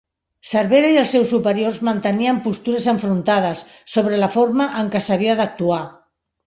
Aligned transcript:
Cervera 0.51 0.87
i 0.95 0.97
els 1.01 1.11
seus 1.15 1.33
superiors 1.35 1.77
mantenien 1.89 2.41
postures 2.47 2.89
enfrontades 2.95 3.63
sobre 3.97 4.25
la 4.27 4.35
forma 4.39 4.69
en 4.83 4.95
què 4.97 5.07
s'havia 5.11 5.41
d'actuar. 5.43 5.85